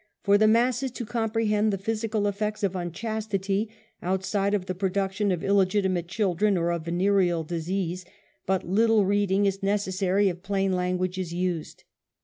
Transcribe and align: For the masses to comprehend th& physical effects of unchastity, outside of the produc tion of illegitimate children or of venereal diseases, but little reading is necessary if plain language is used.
For 0.23 0.39
the 0.39 0.47
masses 0.47 0.89
to 0.93 1.05
comprehend 1.05 1.71
th& 1.71 1.79
physical 1.83 2.25
effects 2.25 2.63
of 2.63 2.75
unchastity, 2.75 3.69
outside 4.01 4.55
of 4.55 4.65
the 4.65 4.73
produc 4.73 5.11
tion 5.11 5.31
of 5.31 5.43
illegitimate 5.43 6.07
children 6.07 6.57
or 6.57 6.71
of 6.71 6.85
venereal 6.85 7.43
diseases, 7.43 8.03
but 8.47 8.67
little 8.67 9.05
reading 9.05 9.45
is 9.45 9.61
necessary 9.61 10.27
if 10.27 10.41
plain 10.41 10.73
language 10.73 11.19
is 11.19 11.35
used. 11.35 11.83